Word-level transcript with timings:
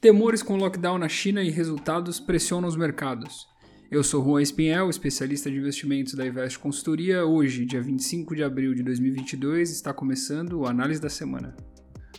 Temores 0.00 0.44
com 0.44 0.56
lockdown 0.56 0.96
na 0.96 1.08
China 1.08 1.42
e 1.42 1.50
resultados 1.50 2.20
pressionam 2.20 2.68
os 2.68 2.76
mercados. 2.76 3.48
Eu 3.90 4.04
sou 4.04 4.24
Juan 4.24 4.40
Espinhel, 4.40 4.88
especialista 4.88 5.50
de 5.50 5.56
investimentos 5.56 6.14
da 6.14 6.24
Invest 6.24 6.56
Consultoria. 6.60 7.24
Hoje, 7.24 7.64
dia 7.64 7.82
25 7.82 8.36
de 8.36 8.44
abril 8.44 8.74
de 8.74 8.84
2022, 8.84 9.72
está 9.72 9.92
começando 9.92 10.60
o 10.60 10.66
Análise 10.68 11.00
da 11.00 11.08
Semana. 11.08 11.56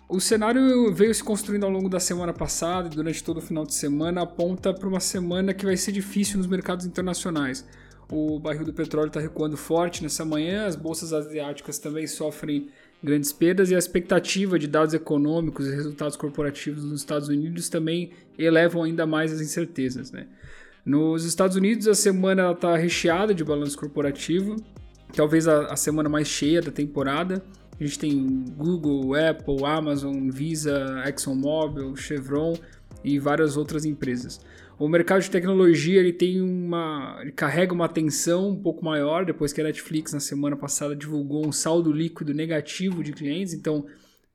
O 0.09 0.19
cenário 0.19 0.93
veio 0.93 1.15
se 1.15 1.23
construindo 1.23 1.63
ao 1.63 1.69
longo 1.69 1.87
da 1.87 2.01
semana 2.01 2.33
passada 2.33 2.89
e 2.89 2.95
durante 2.95 3.23
todo 3.23 3.37
o 3.37 3.41
final 3.41 3.65
de 3.65 3.73
semana 3.73 4.23
aponta 4.23 4.73
para 4.73 4.89
uma 4.89 4.99
semana 4.99 5.53
que 5.53 5.65
vai 5.65 5.77
ser 5.77 5.93
difícil 5.93 6.37
nos 6.37 6.47
mercados 6.47 6.85
internacionais. 6.85 7.65
O 8.11 8.41
barril 8.41 8.65
do 8.65 8.73
petróleo 8.73 9.07
está 9.07 9.21
recuando 9.21 9.55
forte 9.55 10.03
nessa 10.03 10.25
manhã, 10.25 10.65
as 10.65 10.75
bolsas 10.75 11.13
asiáticas 11.13 11.79
também 11.79 12.07
sofrem 12.07 12.67
grandes 13.03 13.31
perdas 13.31 13.71
e 13.71 13.75
a 13.75 13.77
expectativa 13.77 14.59
de 14.59 14.67
dados 14.67 14.93
econômicos 14.93 15.67
e 15.67 15.71
resultados 15.75 16.17
corporativos 16.17 16.83
nos 16.83 17.01
Estados 17.01 17.29
Unidos 17.29 17.69
também 17.69 18.11
elevam 18.37 18.83
ainda 18.83 19.05
mais 19.05 19.31
as 19.31 19.41
incertezas. 19.41 20.11
Né? 20.11 20.27
Nos 20.85 21.23
Estados 21.23 21.55
Unidos, 21.55 21.87
a 21.87 21.95
semana 21.95 22.51
está 22.51 22.75
recheada 22.75 23.33
de 23.33 23.43
balanço 23.43 23.77
corporativo, 23.77 24.57
talvez 25.15 25.47
a, 25.47 25.67
a, 25.67 25.75
semana 25.75 26.09
mais 26.09 26.27
cheia 26.27 26.61
da 26.61 26.71
temporada. 26.71 27.43
A 27.79 27.83
gente 27.83 27.97
tem 27.97 28.45
Google, 28.57 29.15
Apple, 29.15 29.63
Amazon, 29.63 30.29
Visa, 30.29 31.01
ExxonMobil, 31.05 31.95
Chevron 31.95 32.55
e 33.03 33.17
várias 33.17 33.55
outras 33.55 33.85
empresas. 33.85 34.41
O 34.79 34.87
mercado 34.87 35.21
de 35.21 35.29
tecnologia 35.29 35.99
ele 35.99 36.13
tem 36.13 36.41
uma, 36.41 37.19
ele 37.21 37.33
carrega 37.33 37.73
uma 37.73 37.83
atenção 37.83 38.51
um 38.51 38.55
pouco 38.55 38.83
maior 38.83 39.25
depois 39.25 39.51
que 39.51 39.59
a 39.59 39.63
Netflix 39.65 40.13
na 40.13 40.21
semana 40.21 40.55
passada 40.55 40.95
divulgou 40.95 41.45
um 41.45 41.51
saldo 41.51 41.91
líquido 41.91 42.33
negativo 42.33 43.03
de 43.03 43.11
clientes, 43.11 43.53
então 43.53 43.85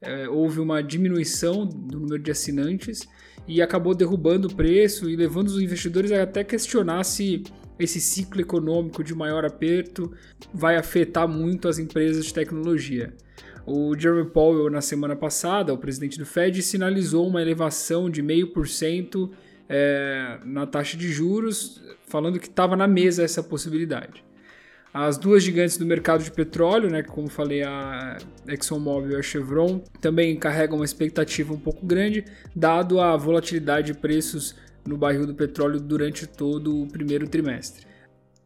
é, 0.02 0.28
houve 0.28 0.60
uma 0.60 0.82
diminuição 0.82 1.66
do 1.66 1.98
número 1.98 2.22
de 2.22 2.30
assinantes 2.30 3.08
e 3.48 3.62
acabou 3.62 3.94
derrubando 3.94 4.48
o 4.48 4.54
preço 4.54 5.08
e 5.08 5.16
levando 5.16 5.46
os 5.46 5.62
investidores 5.62 6.12
a 6.12 6.22
até 6.22 6.44
questionar 6.44 7.04
se 7.04 7.42
esse 7.78 7.98
ciclo 7.98 8.42
econômico 8.42 9.02
de 9.02 9.14
maior 9.14 9.46
aperto 9.46 10.12
vai 10.52 10.76
afetar 10.76 11.26
muito 11.26 11.68
as 11.68 11.78
empresas 11.78 12.26
de 12.26 12.34
tecnologia. 12.34 13.14
O 13.66 13.98
Jeremy 13.98 14.28
Powell, 14.28 14.68
na 14.68 14.82
semana 14.82 15.16
passada, 15.16 15.72
o 15.72 15.78
presidente 15.78 16.18
do 16.18 16.26
Fed, 16.26 16.60
sinalizou 16.60 17.26
uma 17.26 17.40
elevação 17.40 18.10
de 18.10 18.22
0,5% 18.22 19.30
é, 19.68 20.38
na 20.44 20.66
taxa 20.66 20.96
de 20.96 21.10
juros, 21.10 21.82
falando 22.06 22.38
que 22.38 22.46
estava 22.46 22.76
na 22.76 22.86
mesa 22.86 23.22
essa 23.22 23.42
possibilidade. 23.42 24.24
As 24.92 25.18
duas 25.18 25.42
gigantes 25.42 25.76
do 25.76 25.84
mercado 25.84 26.22
de 26.22 26.30
petróleo, 26.30 26.88
né, 26.88 27.02
como 27.02 27.28
falei, 27.28 27.64
a 27.64 28.16
ExxonMobil 28.46 29.10
e 29.10 29.16
a 29.16 29.22
Chevron, 29.22 29.82
também 30.00 30.36
carregam 30.36 30.76
uma 30.76 30.84
expectativa 30.84 31.52
um 31.52 31.58
pouco 31.58 31.84
grande, 31.84 32.24
dado 32.54 33.00
a 33.00 33.16
volatilidade 33.16 33.92
de 33.92 33.98
preços 33.98 34.54
no 34.86 34.96
barril 34.96 35.26
do 35.26 35.34
petróleo 35.34 35.80
durante 35.80 36.28
todo 36.28 36.82
o 36.82 36.86
primeiro 36.86 37.26
trimestre. 37.26 37.86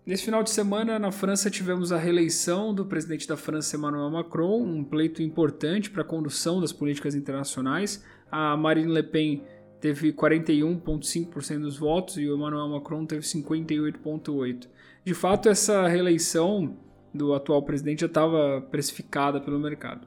Nesse 0.07 0.25
final 0.25 0.43
de 0.43 0.49
semana, 0.49 0.99
na 0.99 1.13
França, 1.13 1.51
tivemos 1.51 1.93
a 1.93 1.99
reeleição 1.99 2.73
do 2.73 2.87
presidente 2.87 3.29
da 3.29 3.37
França, 3.37 3.77
Emmanuel 3.77 4.09
Macron, 4.09 4.63
um 4.63 4.83
pleito 4.83 5.23
importante 5.23 5.91
para 5.91 6.01
a 6.01 6.05
condução 6.05 6.63
das 6.63 6.73
políticas 6.73 7.15
internacionais. 7.15 8.03
A 8.33 8.57
Marine 8.57 8.91
Le 8.91 9.03
Pen 9.03 9.43
teve 9.81 10.13
41,5% 10.13 11.61
dos 11.61 11.77
votos 11.77 12.17
e 12.17 12.29
o 12.29 12.37
Emmanuel 12.37 12.69
Macron 12.69 13.07
teve 13.07 13.23
58,8%. 13.23 14.69
De 15.05 15.15
fato, 15.15 15.49
essa 15.49 15.87
reeleição 15.87 16.77
do 17.15 17.33
atual 17.35 17.63
presidente 17.63 18.01
já 18.01 18.07
estava 18.07 18.61
precificada 18.71 19.41
pelo 19.41 19.59
mercado. 19.59 20.07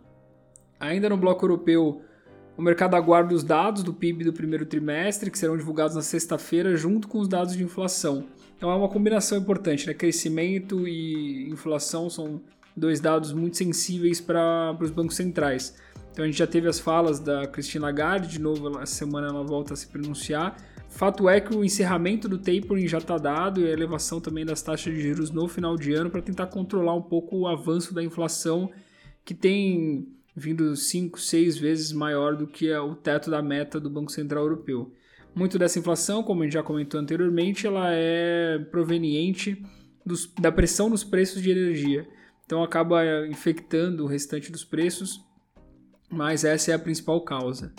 Ainda 0.80 1.10
no 1.10 1.18
bloco 1.18 1.46
europeu, 1.46 2.02
o 2.58 2.62
mercado 2.62 2.96
aguarda 2.96 3.34
os 3.34 3.44
dados 3.44 3.82
do 3.84 3.94
PIB 3.94 4.24
do 4.24 4.34
primeiro 4.34 4.66
trimestre, 4.66 5.32
que 5.32 5.38
serão 5.38 5.58
divulgados 5.58 5.96
na 5.96 6.02
sexta-feira, 6.02 6.76
junto 6.76 7.08
com 7.08 7.20
os 7.20 7.28
dados 7.28 7.56
de 7.56 7.64
inflação. 7.64 8.28
Então 8.58 8.70
é 8.70 8.76
uma 8.76 8.90
combinação 8.90 9.38
importante, 9.38 9.88
né? 9.88 9.94
Crescimento 9.94 10.88
e 10.88 11.50
inflação 11.50 12.10
são 12.10 12.42
dois 12.76 13.00
dados 13.00 13.34
muito 13.34 13.58
sensíveis 13.58 14.22
para 14.22 14.78
os 14.80 14.92
bancos 14.92 15.16
centrais. 15.16 15.76
Então 16.12 16.26
a 16.26 16.28
gente 16.28 16.38
já 16.38 16.48
teve 16.48 16.68
as 16.68 16.80
falas 16.80 17.20
da 17.20 17.48
Christine 17.48 17.84
Lagarde, 17.84 18.28
de 18.28 18.40
novo 18.40 18.80
essa 18.80 18.94
semana 18.94 19.28
ela 19.28 19.44
volta 19.44 19.74
a 19.74 19.78
se 19.78 19.88
pronunciar. 19.88 20.58
Fato 20.90 21.30
é 21.30 21.40
que 21.40 21.56
o 21.56 21.64
encerramento 21.64 22.28
do 22.28 22.38
tapering 22.38 22.86
já 22.86 22.98
está 22.98 23.18
dado 23.18 23.62
e 23.62 23.66
a 23.66 23.72
elevação 23.72 24.20
também 24.20 24.46
das 24.46 24.62
taxas 24.62 24.94
de 24.94 25.02
juros 25.02 25.32
no 25.32 25.48
final 25.48 25.78
de 25.78 25.94
ano 25.94 26.10
para 26.10 26.22
tentar 26.22 26.48
controlar 26.48 26.94
um 26.94 27.02
pouco 27.02 27.38
o 27.38 27.48
avanço 27.48 27.94
da 27.94 28.04
inflação 28.04 28.70
que 29.24 29.34
tem 29.34 30.08
vindo 30.36 30.76
5, 30.76 31.20
6 31.20 31.58
vezes 31.58 31.94
maior 31.94 32.36
do 32.36 32.46
que 32.46 32.74
o 32.74 32.96
teto 32.96 33.32
da 33.32 33.42
meta 33.42 33.80
do 33.80 33.90
Banco 33.90 34.12
Central 34.12 34.44
Europeu. 34.44 34.92
Muito 35.34 35.58
dessa 35.58 35.80
inflação, 35.80 36.24
como 36.24 36.42
a 36.42 36.46
gente 36.46 36.54
já 36.54 36.64
comentou 36.64 37.00
anteriormente, 37.00 37.66
ela 37.66 37.90
é 37.92 38.60
proveniente 38.70 39.64
dos, 40.06 40.32
da 40.40 40.52
pressão 40.52 40.90
nos 40.90 41.04
preços 41.06 41.42
de 41.42 41.52
energia. 41.52 42.08
Então 42.46 42.64
acaba 42.64 43.04
infectando 43.28 44.04
o 44.04 44.08
restante 44.08 44.52
dos 44.52 44.64
preços 44.64 45.22
mas 46.12 46.44
essa 46.44 46.72
é 46.72 46.74
a 46.74 46.80
principal 46.80 47.22
causa. 47.22 47.72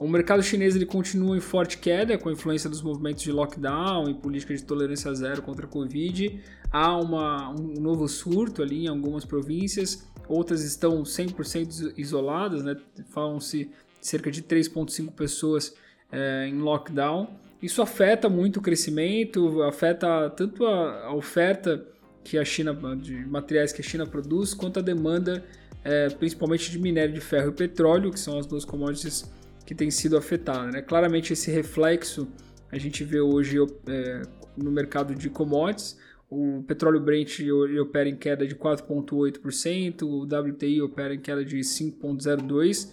O 0.00 0.08
mercado 0.08 0.42
chinês 0.42 0.74
ele 0.74 0.86
continua 0.86 1.36
em 1.36 1.40
forte 1.40 1.78
queda 1.78 2.18
com 2.18 2.28
a 2.28 2.32
influência 2.32 2.68
dos 2.68 2.82
movimentos 2.82 3.22
de 3.22 3.32
lockdown 3.32 4.08
e 4.10 4.14
política 4.14 4.54
de 4.54 4.62
tolerância 4.62 5.14
zero 5.14 5.42
contra 5.42 5.66
a 5.66 5.68
Covid. 5.68 6.40
Há 6.70 6.98
uma, 6.98 7.50
um 7.50 7.80
novo 7.80 8.08
surto 8.08 8.62
ali 8.62 8.84
em 8.84 8.88
algumas 8.88 9.24
províncias, 9.24 10.06
outras 10.28 10.62
estão 10.62 11.02
100% 11.02 11.94
isoladas, 11.96 12.62
né? 12.62 12.76
falam-se 13.10 13.70
cerca 14.00 14.30
de 14.30 14.42
3,5 14.42 15.12
pessoas 15.12 15.74
é, 16.10 16.46
em 16.46 16.58
lockdown. 16.58 17.28
Isso 17.62 17.80
afeta 17.80 18.28
muito 18.28 18.58
o 18.58 18.62
crescimento, 18.62 19.62
afeta 19.62 20.28
tanto 20.30 20.66
a, 20.66 21.06
a 21.06 21.14
oferta 21.14 21.86
que 22.26 22.36
a 22.36 22.44
China 22.44 22.76
de 22.96 23.24
materiais 23.24 23.72
que 23.72 23.80
a 23.80 23.84
China 23.84 24.04
produz, 24.04 24.52
quanto 24.52 24.80
a 24.80 24.82
demanda 24.82 25.44
é, 25.84 26.08
principalmente 26.08 26.72
de 26.72 26.78
minério 26.80 27.14
de 27.14 27.20
ferro 27.20 27.50
e 27.50 27.52
petróleo, 27.52 28.10
que 28.10 28.18
são 28.18 28.36
as 28.36 28.46
duas 28.46 28.64
commodities 28.64 29.30
que 29.64 29.76
têm 29.76 29.92
sido 29.92 30.16
afetadas. 30.16 30.74
Né? 30.74 30.82
Claramente 30.82 31.32
esse 31.32 31.52
reflexo 31.52 32.26
a 32.72 32.78
gente 32.78 33.04
vê 33.04 33.20
hoje 33.20 33.58
é, 33.86 34.22
no 34.56 34.72
mercado 34.72 35.14
de 35.14 35.30
commodities. 35.30 35.96
O 36.28 36.64
petróleo 36.66 36.98
Brent 36.98 37.38
opera 37.80 38.08
em 38.08 38.16
queda 38.16 38.44
de 38.44 38.56
4,8%, 38.56 40.02
o 40.02 40.24
WTI 40.24 40.82
opera 40.82 41.14
em 41.14 41.20
queda 41.20 41.44
de 41.44 41.58
5,02%, 41.58 42.90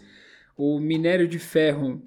o 0.55 0.79
minério 0.79 1.27
de 1.27 1.39
ferro 1.39 1.99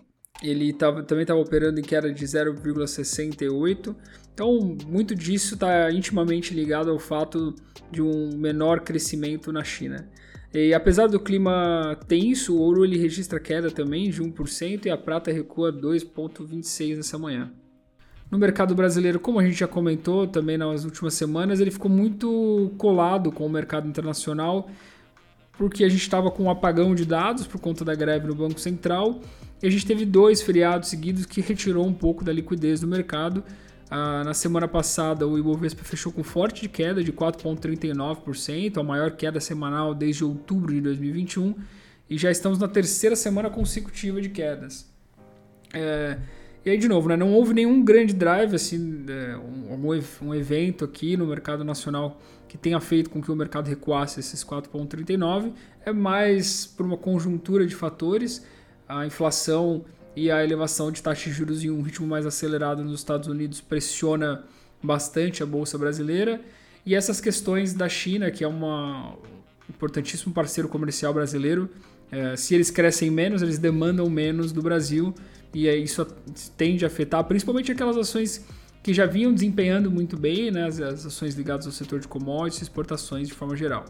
ele 0.42 0.72
tava, 0.72 1.02
também 1.02 1.22
estava 1.22 1.40
operando 1.40 1.80
em 1.80 1.82
queda 1.82 2.12
de 2.12 2.24
0,68%. 2.24 3.94
Então, 4.34 4.76
muito 4.86 5.14
disso 5.14 5.54
está 5.54 5.90
intimamente 5.90 6.52
ligado 6.52 6.90
ao 6.90 6.98
fato 6.98 7.54
de 7.90 8.02
um 8.02 8.36
menor 8.36 8.80
crescimento 8.80 9.50
na 9.50 9.64
China. 9.64 10.08
E 10.52 10.72
apesar 10.72 11.06
do 11.06 11.18
clima 11.18 11.98
tenso, 12.06 12.54
o 12.54 12.60
ouro 12.60 12.84
ele 12.84 12.98
registra 12.98 13.40
queda 13.40 13.70
também 13.70 14.10
de 14.10 14.22
1% 14.22 14.86
e 14.86 14.90
a 14.90 14.96
prata 14.96 15.32
recua 15.32 15.72
2,26% 15.72 16.96
nessa 16.96 17.18
manhã. 17.18 17.52
No 18.30 18.38
mercado 18.38 18.74
brasileiro, 18.74 19.20
como 19.20 19.38
a 19.38 19.44
gente 19.44 19.58
já 19.58 19.68
comentou 19.68 20.26
também 20.26 20.58
nas 20.58 20.84
últimas 20.84 21.14
semanas, 21.14 21.60
ele 21.60 21.70
ficou 21.70 21.90
muito 21.90 22.72
colado 22.76 23.30
com 23.30 23.46
o 23.46 23.50
mercado 23.50 23.88
internacional, 23.88 24.68
porque 25.56 25.84
a 25.84 25.88
gente 25.88 26.02
estava 26.02 26.30
com 26.30 26.44
um 26.44 26.50
apagão 26.50 26.94
de 26.94 27.04
dados 27.04 27.46
por 27.46 27.60
conta 27.60 27.84
da 27.84 27.94
greve 27.94 28.26
no 28.26 28.34
Banco 28.34 28.60
Central, 28.60 29.20
e 29.62 29.66
a 29.66 29.70
gente 29.70 29.86
teve 29.86 30.04
dois 30.04 30.42
feriados 30.42 30.88
seguidos 30.88 31.24
que 31.24 31.40
retirou 31.40 31.86
um 31.86 31.94
pouco 31.94 32.22
da 32.22 32.32
liquidez 32.32 32.80
do 32.80 32.86
mercado, 32.86 33.42
ah, 33.88 34.24
na 34.24 34.34
semana 34.34 34.66
passada, 34.66 35.26
o 35.26 35.38
Ibovespa 35.38 35.84
fechou 35.84 36.10
com 36.10 36.22
forte 36.24 36.68
queda 36.68 37.04
de 37.04 37.12
4,39%, 37.12 38.78
a 38.78 38.82
maior 38.82 39.12
queda 39.12 39.40
semanal 39.40 39.94
desde 39.94 40.24
outubro 40.24 40.74
de 40.74 40.80
2021, 40.80 41.54
e 42.10 42.18
já 42.18 42.30
estamos 42.30 42.58
na 42.58 42.68
terceira 42.68 43.14
semana 43.14 43.48
consecutiva 43.48 44.20
de 44.20 44.28
quedas. 44.28 44.90
É, 45.72 46.18
e 46.66 46.70
aí, 46.70 46.78
de 46.78 46.88
novo, 46.88 47.08
né, 47.08 47.16
não 47.16 47.32
houve 47.32 47.54
nenhum 47.54 47.80
grande 47.80 48.12
drive, 48.12 48.52
assim, 48.56 49.04
é, 49.08 49.36
um, 49.36 49.88
um, 50.22 50.34
evento 50.34 50.84
aqui 50.84 51.16
no 51.16 51.24
mercado 51.24 51.62
nacional 51.62 52.20
que 52.48 52.58
tenha 52.58 52.80
feito 52.80 53.08
com 53.08 53.22
que 53.22 53.30
o 53.30 53.36
mercado 53.36 53.68
recuasse 53.68 54.18
esses 54.18 54.42
4,39%, 54.42 55.52
é 55.84 55.92
mais 55.92 56.66
por 56.66 56.84
uma 56.84 56.96
conjuntura 56.96 57.64
de 57.64 57.72
fatores. 57.72 58.44
A 58.88 59.06
inflação 59.06 59.84
e 60.16 60.28
a 60.28 60.42
elevação 60.42 60.90
de 60.90 61.00
taxas 61.00 61.26
de 61.26 61.30
juros 61.30 61.62
em 61.62 61.70
um 61.70 61.82
ritmo 61.82 62.04
mais 62.04 62.26
acelerado 62.26 62.82
nos 62.82 62.98
Estados 62.98 63.28
Unidos 63.28 63.60
pressiona 63.60 64.42
bastante 64.82 65.44
a 65.44 65.46
bolsa 65.46 65.78
brasileira. 65.78 66.40
E 66.84 66.96
essas 66.96 67.20
questões 67.20 67.74
da 67.74 67.88
China, 67.88 68.28
que 68.28 68.42
é 68.42 68.48
um 68.48 69.12
importantíssimo 69.70 70.34
parceiro 70.34 70.68
comercial 70.68 71.14
brasileiro, 71.14 71.70
é, 72.10 72.34
se 72.34 72.56
eles 72.56 72.72
crescem 72.72 73.08
menos, 73.08 73.40
eles 73.40 73.56
demandam 73.56 74.10
menos 74.10 74.50
do 74.50 74.60
Brasil 74.60 75.14
e 75.54 75.68
isso 75.68 76.04
tende 76.56 76.84
a 76.84 76.88
afetar 76.88 77.24
principalmente 77.24 77.72
aquelas 77.72 77.96
ações 77.96 78.44
que 78.82 78.94
já 78.94 79.04
vinham 79.04 79.32
desempenhando 79.32 79.90
muito 79.90 80.16
bem, 80.16 80.50
né, 80.50 80.66
as, 80.66 80.80
as 80.80 81.06
ações 81.06 81.34
ligadas 81.34 81.66
ao 81.66 81.72
setor 81.72 81.98
de 81.98 82.06
commodities, 82.06 82.62
exportações 82.62 83.26
de 83.26 83.34
forma 83.34 83.56
geral. 83.56 83.84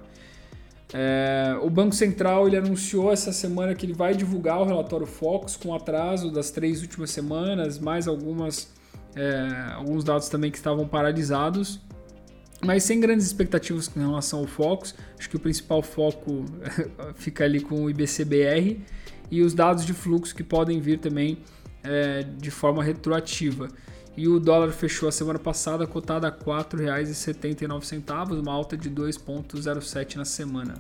É, 0.95 1.59
o 1.61 1.69
Banco 1.69 1.95
Central 1.95 2.47
ele 2.47 2.57
anunciou 2.57 3.13
essa 3.13 3.33
semana 3.33 3.75
que 3.75 3.85
ele 3.85 3.93
vai 3.93 4.15
divulgar 4.15 4.61
o 4.61 4.65
relatório 4.65 5.07
Focus 5.07 5.57
com 5.57 5.75
atraso 5.75 6.31
das 6.31 6.51
três 6.51 6.81
últimas 6.81 7.11
semanas, 7.11 7.79
mais 7.79 8.07
algumas 8.07 8.71
é, 9.17 9.73
alguns 9.75 10.05
dados 10.05 10.29
também 10.29 10.51
que 10.51 10.59
estavam 10.59 10.87
paralisados, 10.87 11.81
mas 12.65 12.85
sem 12.85 13.01
grandes 13.01 13.27
expectativas 13.27 13.91
em 13.97 14.01
relação 14.01 14.41
ao 14.41 14.47
Focus. 14.47 14.95
Acho 15.19 15.29
que 15.29 15.37
o 15.37 15.41
principal 15.41 15.83
foco 15.83 16.45
fica 17.17 17.45
ali 17.45 17.61
com 17.61 17.85
o 17.85 17.91
IBCBR 17.91 18.81
e 19.31 19.43
os 19.43 19.55
dados 19.55 19.85
de 19.85 19.93
fluxo 19.93 20.35
que 20.35 20.43
podem 20.43 20.81
vir 20.81 20.99
também 20.99 21.39
é, 21.83 22.23
de 22.23 22.51
forma 22.51 22.83
retroativa. 22.83 23.69
E 24.17 24.27
o 24.29 24.41
dólar 24.41 24.71
fechou 24.73 25.09
a 25.09 25.13
semana 25.13 25.39
passada 25.39 25.87
cotado 25.87 26.27
a 26.27 26.31
R$ 26.31 26.37
4,79, 26.45 28.41
uma 28.41 28.53
alta 28.53 28.77
de 28.77 28.91
2,07 28.91 30.17
na 30.17 30.25
semana. 30.25 30.75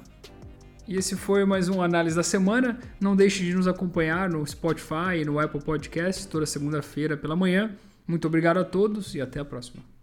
E 0.88 0.96
esse 0.96 1.16
foi 1.16 1.44
mais 1.44 1.69
um 1.69 1.82
Análise 1.82 2.14
da 2.14 2.22
Semana. 2.22 2.78
Não 3.00 3.16
deixe 3.16 3.44
de 3.44 3.52
nos 3.52 3.66
acompanhar 3.66 4.31
no 4.31 4.46
Spotify 4.46 5.19
e 5.20 5.25
no 5.25 5.38
Apple 5.38 5.60
Podcast 5.60 6.28
toda 6.28 6.46
segunda-feira 6.46 7.16
pela 7.16 7.34
manhã. 7.34 7.72
Muito 8.06 8.26
obrigado 8.28 8.58
a 8.58 8.64
todos 8.64 9.14
e 9.14 9.20
até 9.20 9.40
a 9.40 9.44
próxima. 9.44 9.95